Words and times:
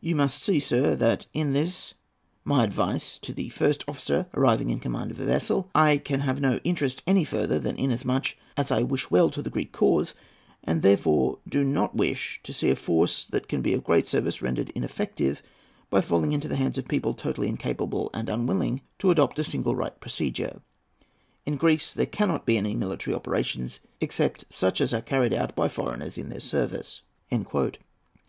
You 0.00 0.14
must 0.14 0.40
see, 0.40 0.60
sir, 0.60 0.94
that, 0.94 1.26
in 1.34 1.54
this 1.54 1.94
my 2.44 2.62
advice 2.62 3.18
to 3.18 3.32
the 3.32 3.48
first 3.48 3.82
officer 3.88 4.28
arriving 4.32 4.70
in 4.70 4.78
command 4.78 5.10
of 5.10 5.18
a 5.18 5.24
vessel, 5.24 5.70
I 5.74 5.96
can 5.96 6.20
have 6.20 6.40
no 6.40 6.60
interest 6.62 7.02
any 7.04 7.24
further 7.24 7.58
than 7.58 7.74
inasmuch 7.76 8.36
as 8.56 8.70
I 8.70 8.82
wish 8.82 9.10
well 9.10 9.28
to 9.30 9.42
the 9.42 9.50
Greek 9.50 9.72
cause, 9.72 10.14
and 10.62 10.82
therefore 10.82 11.40
do 11.48 11.64
not 11.64 11.96
wish 11.96 12.38
to 12.44 12.52
see 12.52 12.70
a 12.70 12.76
force 12.76 13.24
that 13.26 13.48
can 13.48 13.60
be 13.60 13.74
of 13.74 13.82
great 13.82 14.06
service 14.06 14.40
rendered 14.40 14.70
ineffective 14.72 15.42
by 15.90 16.00
falling 16.00 16.30
into 16.30 16.46
the 16.46 16.54
hands 16.54 16.78
of 16.78 16.86
people 16.86 17.12
totally 17.12 17.48
incapable 17.48 18.08
and 18.14 18.28
unwilling 18.28 18.82
to 19.00 19.10
adopt 19.10 19.40
a 19.40 19.42
single 19.42 19.74
right 19.74 19.96
measure. 20.00 20.62
In 21.44 21.56
Greece 21.56 21.92
there 21.92 22.06
cannot 22.06 22.46
be 22.46 22.56
any 22.56 22.76
military 22.76 23.16
operations 23.16 23.80
except 24.00 24.44
such 24.48 24.80
as 24.80 24.94
are 24.94 25.02
carried 25.02 25.34
on 25.34 25.50
by 25.56 25.68
foreigners 25.68 26.18
in 26.18 26.28
their 26.28 26.38
service." 26.38 27.02